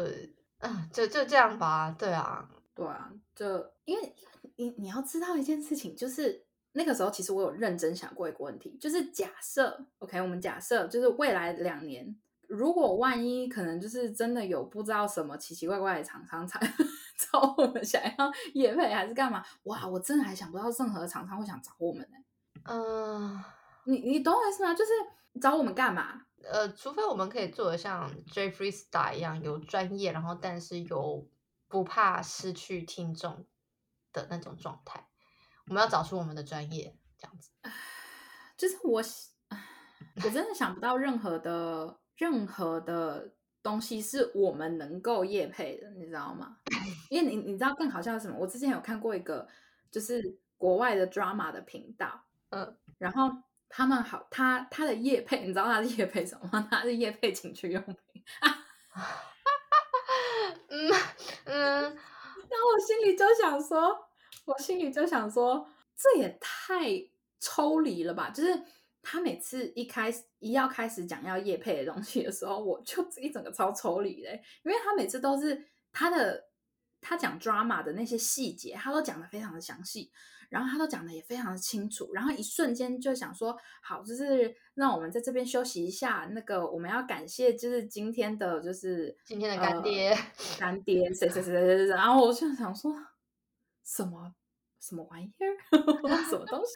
[0.58, 1.94] 啊，就就这样吧。
[1.98, 4.14] 对啊，对啊，就因为
[4.56, 12.16] 你你要知道一件事情，就是那个时候其实我有认真想过一个问题，就是假设，OK，我们假设就是未来两年。
[12.48, 16.58] 如果万一可能就是真的有不知道什么奇奇怪怪的厂商才
[17.32, 19.44] 找我们想要 业配还是干嘛？
[19.64, 22.16] 哇，我真的还想不到任何厂商会想找我们呢。
[22.64, 23.42] 嗯，
[23.84, 24.74] 你你懂我意思吗？
[24.74, 24.90] 就是
[25.40, 26.22] 找我们干嘛？
[26.42, 31.28] 呃，除非我们可以做的像 Jeffrey Star 一样有专业，然后但是有
[31.68, 33.46] 不怕失去听众
[34.12, 35.06] 的那种状态。
[35.66, 37.50] 我们要找出我们的专业，这样子。
[38.56, 39.02] 就是我，
[40.24, 41.98] 我真的想不到任何的。
[42.16, 46.56] 任何的东西是我们能够夜配的，你知道吗？
[47.10, 48.36] 因为你你知道更好笑是什么？
[48.38, 49.46] 我之前有看过一个
[49.90, 53.30] 就是国外的 drama 的频道，嗯，然后
[53.68, 56.68] 他们好，他他的夜配，你知道他是夜配什么？
[56.70, 57.96] 他是夜配情趣用品
[58.40, 58.66] 啊，
[60.68, 60.90] 嗯
[61.44, 64.08] 嗯， 然后我心里就想说，
[64.46, 66.86] 我心里就想说，这也太
[67.38, 68.62] 抽离了吧，就是。
[69.02, 76.48] 他每次一开始一要开始讲要叶配的东西的时候，我就一整个超抽离嘞，因为他每次都是他的
[77.00, 80.12] 他讲 drama 的那些细节，他都讲的非常的详细，
[80.50, 90.14] 然后他都讲的也非常的清楚，然后一瞬间就想说，好，就是让我们在这边休息一下，那个我们要感谢就是今天的，就是今天的干爹，
[90.58, 92.94] 干爹谁谁谁谁谁，然后我就想说，
[93.82, 94.34] 什么
[94.78, 95.56] 什么玩意儿，
[96.28, 96.74] 什么东西？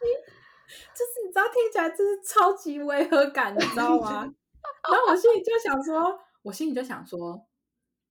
[0.94, 4.22] 就是你知道听起来就是超级违和感，你知道吗？
[4.90, 7.46] 然后我心里就想说，我心里就想说，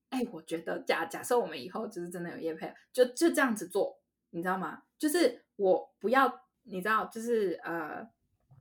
[0.09, 3.99] 哎，我觉得假假设我们以后就是真的有叶配，就就这样子做，
[4.31, 4.83] 你知道吗？
[4.99, 8.07] 就是我不要，你知道，就是呃，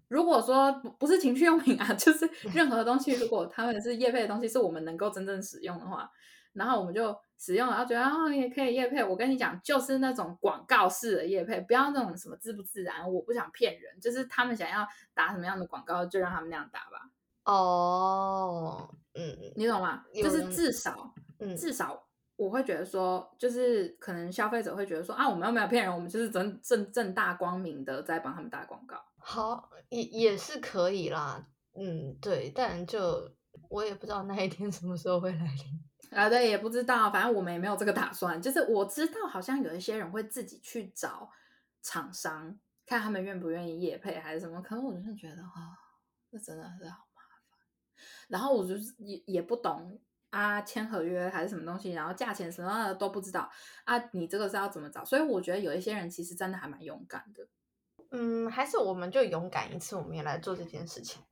[0.08, 6.10] 如果说不不是情趣用品啊， 就是任何东西，如果他们是叶配的东西，是我们能够真正使用的话，
[6.54, 7.16] 然后我们就。
[7.44, 9.02] 使用，然后觉得啊，也可以叶配。
[9.02, 13.12] 我跟你讲，就是那种广告式的叶配，不要那种什么自不自然。
[13.12, 17.10] 我不想骗人，就是他们想要打什么样的广告，就让他们那样打吧。
[17.42, 20.04] 哦，嗯，你懂吗？
[20.14, 22.00] 就是至少，嗯至少
[22.36, 28.96] 我会觉得说，就是可能消费者会觉得说啊，我们又没有骗人，我们就是正正正大光明的在帮他们打广告。
[29.18, 31.44] 好，也也是可以啦。
[31.74, 33.32] 嗯，对，但就
[33.68, 35.82] 我也不知道那一天什么时候会来临。
[36.14, 38.40] 啊，对，也不知道，反正我们也没有这个打算。
[38.40, 41.30] 就是我知道，好像有一些人会自己去找
[41.80, 44.60] 厂商，看他们愿不愿意业配还是什么。
[44.60, 45.78] 可能我真的觉得，啊，
[46.30, 48.04] 这真的是好麻烦。
[48.28, 49.98] 然后我就是也也不懂
[50.30, 53.50] 啊，签合约还是什么东西，然后价钱什么的都不知道
[53.84, 55.04] 啊，你这个是要怎么找？
[55.04, 57.48] 所以我觉得有一些人其实真的还蛮勇敢的。
[58.10, 61.22] 嗯，还是我们就勇敢一次，我们也来做这件事情。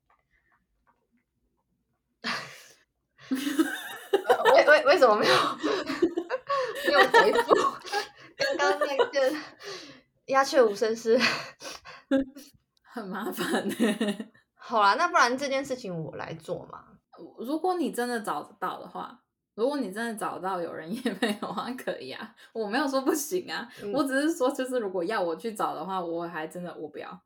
[4.85, 5.35] 为什么没有
[6.87, 7.55] 没有回复？
[8.37, 9.37] 刚刚那个
[10.27, 11.19] 鸦雀无声是
[12.93, 13.75] 很麻烦呢。
[14.55, 16.85] 好啦，那不然这件事情我来做嘛？
[17.39, 19.21] 如果你真的找得到的话，
[19.55, 22.35] 如果你真的找到有人也没有话，可以啊。
[22.53, 27.21] 我没有说不行啊，我只是说，就是如果要我去找的话，我还真的我不要。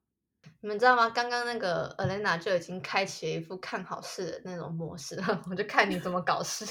[0.60, 1.08] 你们知道吗？
[1.10, 6.64] 刚刚那个 Elena 就已经开启了一副看好事的那种模式，我就看你怎么搞事，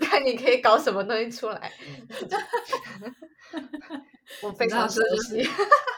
[0.00, 1.72] 看你可以搞什么东西出来。
[4.42, 5.46] 我非常熟悉，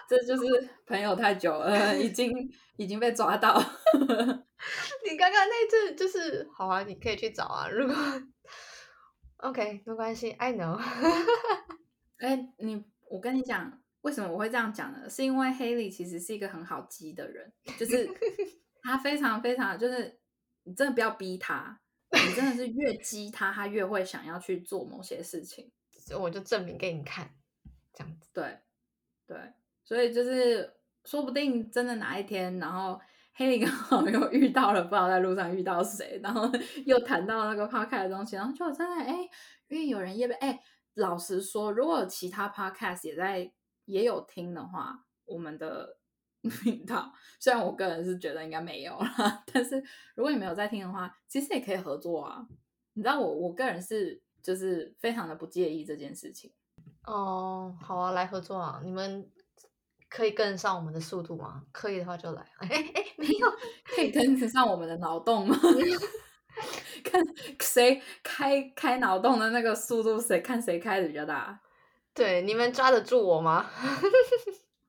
[0.09, 2.31] 这就是朋友太久了，已经
[2.77, 3.57] 已经被抓到。
[5.09, 7.69] 你刚刚那阵就是好啊，你可以去找啊。
[7.69, 7.95] 如果
[9.39, 10.79] OK，没关系，I know。
[12.19, 13.81] 哎，你我跟你讲。
[14.03, 15.11] 为什么我会这样讲呢？
[15.11, 18.09] 是因为 Haley 其实是一个很好激的人，就是
[18.81, 20.21] 他非常非常，就是
[20.63, 21.81] 你真的不要逼他，
[22.13, 25.71] 你真的是越激他，他越会想要去做某些事情。
[25.91, 27.31] 所以我就证明给你看，
[27.93, 28.29] 这样子。
[28.33, 28.59] 对
[29.27, 29.37] 对，
[29.85, 33.01] 所以就是说不定真的哪一天，然后
[33.37, 36.51] Haley 刚好 又遇到了，不知道在路上遇到谁，然后
[36.87, 39.29] 又谈到那个 podcast 的东西，然后就真的哎，
[39.69, 40.61] 因为有人也被哎，
[40.95, 43.53] 老实说，如果其他 podcast 也在。
[43.89, 45.99] 也有听的话，我们的
[46.63, 49.83] 频道虽然我个人是觉得应该没有啦，但是
[50.15, 52.47] 如果你没有在听的话，其实也可以合作啊。
[52.95, 56.53] 你知道我我个人是就是非常的不介意这件事情。
[57.07, 58.81] 哦，好啊，来合作啊！
[58.83, 59.31] 你们
[60.09, 61.63] 可以跟上我们的速度吗？
[61.73, 62.43] 可以的话就来。
[62.59, 63.49] 哎哎，没有，
[63.95, 65.57] 可以跟得上我们的脑洞吗？
[67.05, 67.23] 看
[67.61, 71.61] 谁开开脑洞的那个速度，谁看谁开的比较大。
[72.15, 73.71] 对，你们抓得住我吗？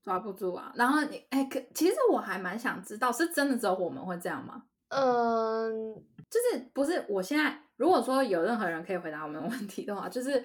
[0.07, 0.71] 抓不住啊。
[0.75, 4.63] 然后你，哎，可其实我还蛮想知道，是真的只有我们会这样吗？
[4.87, 5.93] 嗯，
[6.29, 7.05] 就是不是？
[7.09, 10.41] 我现在如果说有任何人可以回答我们 问题的话，就是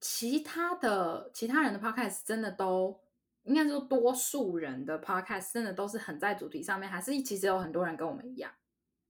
[0.00, 2.96] 其他的其他人的 podcast 真的都
[3.42, 8.52] 应该说多数人的 podcast 真的都是很在主题上面，还是其实有很多人跟我们一样？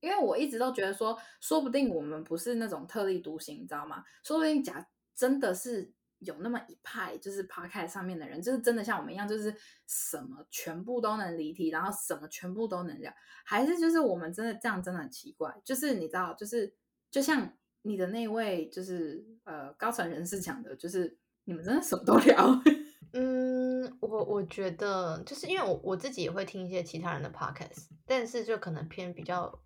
[0.00, 4.02] 因为我一直都觉得说，说不定我们不是那种特立独行，你知道吗？
[4.22, 5.92] 说不定假真的是。
[6.24, 9.52] 有那么一派，就是 podcast 上面的人，就是真的像我们一样，就是
[9.88, 13.12] 什么全部都能离题，然后什么全部都能聊，
[13.44, 15.52] 还是就是我们真的这样真的很奇怪。
[15.64, 16.72] 就是你知道，就是
[17.10, 22.62] 就像你的那位，就是呃高层人士讲的，就是你们真的什么都聊。
[23.14, 29.60] 嗯，我我觉得就是因为我我自己也会听一些其他人的 podcast，但是就可能偏比较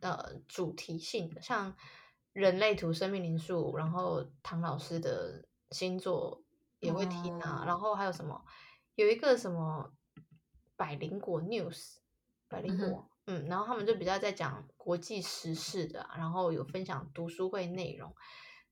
[0.00, 1.76] 呃主题性的，像
[2.32, 5.44] 人类图、生命灵数，然后唐老师的。
[5.70, 6.42] 星座
[6.80, 8.44] 也会听啊，然后还有什么？
[8.94, 9.92] 有一个什么
[10.76, 11.96] 百灵果 news，
[12.48, 18.14] 百灵果，嗯，然后他们就比较在讲国际时事的，然后有分享读书会内容，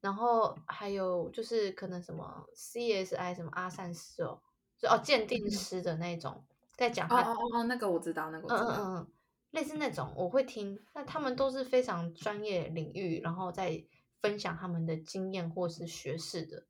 [0.00, 4.40] 然后还有就是可能什么 CSI 什么阿善师哦，
[4.78, 6.44] 就哦鉴定师的那种，
[6.76, 9.12] 在讲哦哦哦，那个我知道，那个嗯嗯嗯，
[9.50, 13.84] 类似那种我会听，那他们都是非常专业领域，然后在
[14.20, 16.64] 分享他们的经验或是学识的。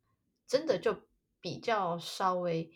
[0.46, 0.96] 真的就
[1.40, 2.70] 比较稍微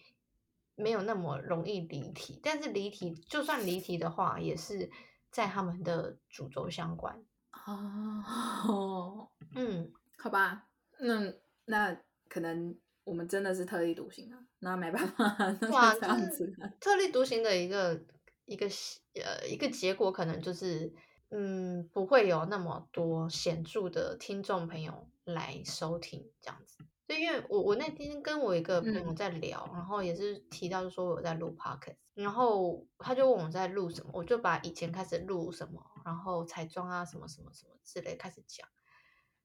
[0.75, 4.91] 没有那么容易离题，但是离题就算离题的话，也是
[5.31, 7.25] 在他们的主轴相关。
[7.67, 10.69] 哦，嗯，好吧，
[11.01, 11.33] 那
[11.67, 15.27] 那可能我们真的是特立独行啊，那没办法，
[15.61, 16.55] 那这样子。
[16.81, 18.01] 特立独行的一个
[18.45, 18.67] 一个
[19.15, 20.93] 呃一个结果，可能就是
[21.31, 26.79] 嗯不会有那么多显著的听众朋友来收听这样子。
[27.09, 38.69] 就因为我我那天跟我一个朋友在聊，然后也是提到说我在录 podcast，然后他就问我在录什么，我就把以前开始录什么，然后彩妆啊什么什么什么之类开始讲。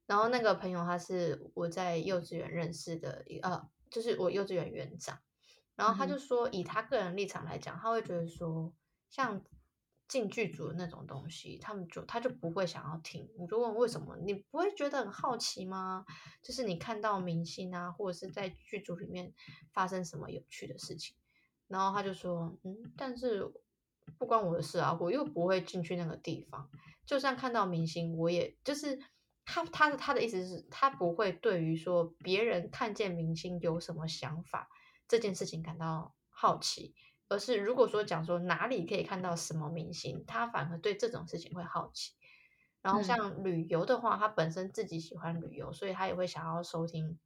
[0.05, 5.17] 然后那个朋友他是我在幼稚园认识的一呃，就是我幼稚园园长，
[5.75, 8.73] 然后他就说以他个人立场来讲，他会觉得说
[9.09, 9.41] 像。
[10.13, 13.27] 进剧组的那种东西，他们就他就不会想要听。
[13.35, 14.15] 我就问为什么？
[14.17, 16.05] 你不会觉得很好奇吗？
[16.43, 19.33] 就是你看到明星啊，或者是在剧组里面
[19.73, 21.17] 发生什么有趣的事情，
[21.67, 23.51] 然后他就说，嗯，但是
[24.19, 26.69] 不关我的事啊，我又不会进去那个地方。
[27.07, 28.99] 就算看到明星，我也就是
[29.45, 34.69] 他他的他的意思是，他不会对于说别人看见明星有什么想法
[35.07, 36.93] 这件事情感到好奇。
[37.27, 42.13] 而是如果说讲说哪里可以看到什么明星，他反而对这种事情会好奇。
[42.81, 47.17] 然后像旅游的话，他本身自己喜欢旅游，所以他也会想要收听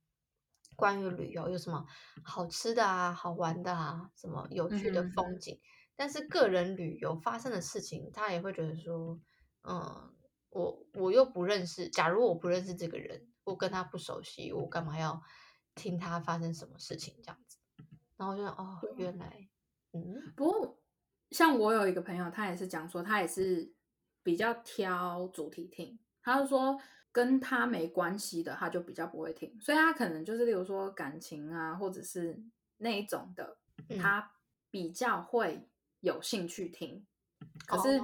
[0.75, 1.85] 关于旅游有什么
[2.23, 5.59] 好吃的啊、好玩的啊、什么有趣的风景。
[5.95, 9.19] 但是个人旅游发生的事情，他也会觉得说，
[9.63, 10.13] 嗯，
[10.51, 15.23] 我我又不认识，假如我不认识这个人，我跟他不熟悉，我干嘛要
[15.73, 17.57] 听他发生什么事情这样子？
[18.15, 19.49] 然后就哦，原来，
[20.05, 20.79] 嗯，不过
[21.31, 23.73] 像我有一个朋友，他也是讲说，他也是
[24.23, 26.79] 比较挑主题听，他就说
[27.11, 32.41] 跟他没关系的，他就比较不会听，所以他可能就是例如说感情啊，或者是
[32.77, 33.57] 那一种的，
[33.99, 34.33] 他
[34.69, 35.69] 比较会。
[36.01, 37.03] 有兴趣听，
[37.65, 37.99] 可是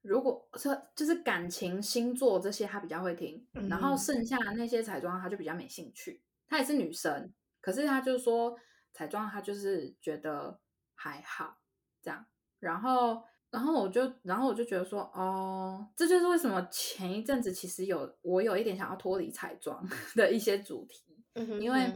[0.00, 6.22] 如果说就是感情、星座这些，他比较会听，然后剩下那些彩妆，他就比较没兴趣。
[6.48, 8.58] 她也是女生，可是她就说
[8.94, 10.58] 彩妆，她就是觉得
[11.00, 11.56] 还好
[12.02, 12.26] 这样。
[12.58, 19.82] 然后，然后我就，然后我就觉得说，哦，这就是为什么前一阵子其实有我有一点想要脱离彩妆
[20.14, 21.90] 的一些主题，嗯因为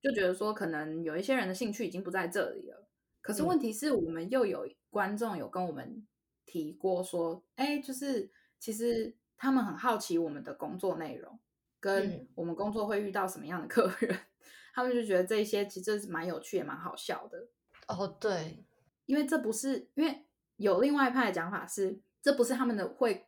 [0.00, 2.88] 就觉得说可能有一些人的兴趣已经不在这里了。
[3.20, 6.06] 可是问题是我们又有观众有跟我们
[6.46, 11.38] 提过说，哎，就是其实他们很好奇我们的工作内容，
[11.78, 14.18] 跟我们工作会遇到什么样的客人，
[14.72, 17.48] 他们就觉得这些其实是蛮有趣也蛮好笑的。
[17.88, 18.64] 哦，对，
[19.06, 20.26] 因为这不是因为
[20.56, 23.26] 有另外一派的讲法是，这不是他们的会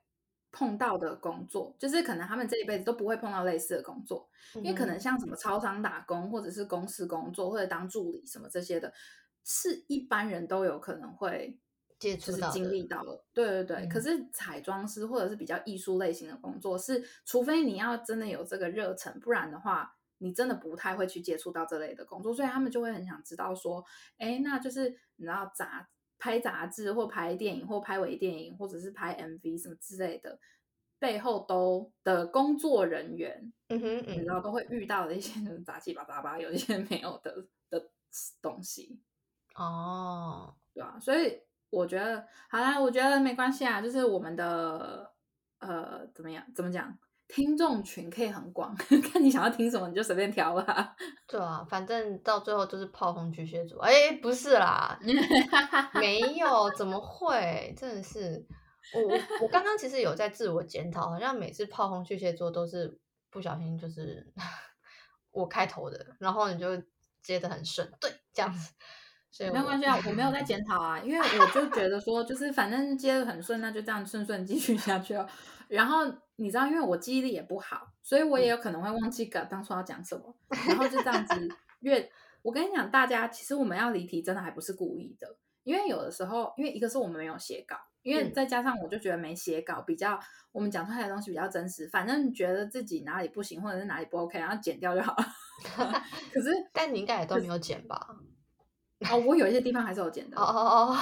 [0.50, 8.92] 碰到的工作，就是可能他们这一辈子都不会碰到类似的工作，因为可能像什么超商打工，或者是公司工作，或者当助理什么这些的。
[9.50, 11.58] 是一般人都有可能会
[11.98, 13.88] 接触到、经历到了，对对对。
[13.88, 22.34] 可是彩妆师或者是比较艺术类型的工作，是除非你要真的有这个热忱，不然的话，你真的不太会去接触到这类的工作。
[22.34, 23.84] 所以他们就会很想知道说，
[24.18, 25.88] 哎，那就是你知道杂
[26.18, 30.38] 拍杂志或拍电影或拍微电影或者是拍 MV 什么之类的，
[30.98, 37.88] 背后都的工作人员，嗯哼，你知道都会遇到的一些杂七八杂八，有一些没有的的
[38.42, 39.00] 东西。
[39.54, 41.40] 哦，对啊，所以
[41.70, 45.12] 我觉得好啦，我觉得没关系啊，就是我们的
[45.60, 46.98] 呃怎么样，怎么讲，
[47.28, 48.74] 听众群可以很广，
[49.12, 50.96] 看你想要听什么你就随便挑吧。
[51.28, 54.98] 对啊，反正到最后就是炮轰巨蟹座，哎，不是啦，
[55.94, 57.74] 没有，怎么会？
[57.76, 58.44] 真的是
[58.94, 62.98] 我我我刚刚其实有在自我检讨，好像每次炮轰巨蟹座都是
[63.30, 64.32] 不小心就是
[65.30, 66.82] 我开头的，然后你就
[67.22, 68.72] 接的很顺，对，这样子。
[69.30, 75.28] 所以没有关系啊，我没有在检讨啊，因为我就觉得说，就是反正接的很顺，那就这样顺顺继续下去哦。
[75.68, 76.04] 然后
[76.36, 80.34] 你知道，因为我记忆力也不好，所以我也有可能会忘记刚当初要讲什么。
[80.68, 81.48] 然后就这样子，
[81.80, 82.10] 越
[82.42, 85.36] 我跟你讲，大家其实我们要离题，真的还不是故意的。
[85.64, 90.18] 因为有的时候，因为一个是我们没有写稿，因为再加上我就觉得没写稿比较，
[90.50, 91.86] 我们讲出来的东西比较真实。
[91.88, 95.24] 反正觉得自己哪里不行，或者是哪里不 OK，然后剪掉就好了。
[96.32, 98.16] 可是，但你应该也都没有剪吧？
[99.10, 100.38] 哦，我有一些地方还是有剪的。
[100.38, 100.96] 哦哦哦，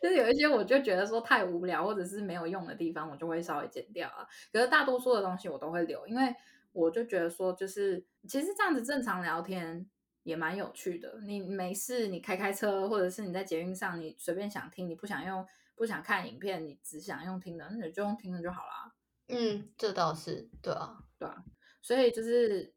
[0.00, 4.26] 就是有一些我就觉得说太无聊或者是没有用的地方，我就会稍微剪掉啊。
[4.52, 6.34] 可是大多数的东西我都会留，因为
[6.72, 9.88] 我就觉得说，就是其实这样子正常聊天
[10.22, 11.18] 也蛮有趣的。
[11.22, 18.92] 你没事，你开开车，或者是你在捷运上，你随便想听，你不想用不想看影片，你只想用听的，那你就用听的就好啦。
[19.28, 21.44] 嗯，这倒是对啊，对啊，
[21.80, 22.74] 所以就是。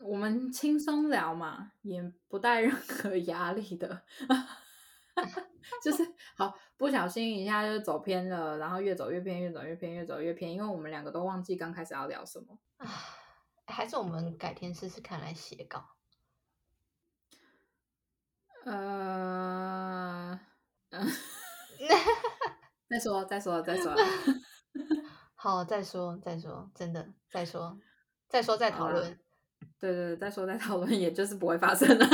[0.00, 4.02] 我们轻松聊嘛，也不带任何压力的，
[5.82, 6.02] 就是
[6.36, 12.86] 好不小心一下就走偏了，然后越走越偏，越走越偏，越走越偏，因为我们两个都忘记刚开始要聊什么啊，
[13.66, 15.84] 还是我们改天试试看来写稿。
[18.64, 20.38] 呃，
[22.88, 23.94] 再说，再说，再说，
[25.34, 27.78] 好，再说，再说，真的，再说，
[28.28, 29.18] 再说，再讨论。
[29.80, 32.06] 对对对，再说再讨论，也就是不会发生了。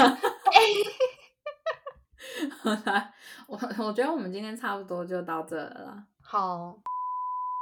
[3.47, 6.05] 我 我觉得我们今天差不多就到这了。
[6.23, 6.79] 好，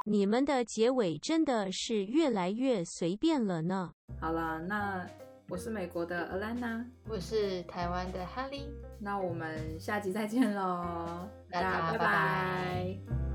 [0.06, 3.92] 你们的结尾真的是越来越随便了呢。
[4.20, 5.06] 好了，那
[5.48, 8.66] 我是美国的 Alana，我是台湾的 Holly，
[9.00, 13.31] 那我们下集再见喽，大家拜拜。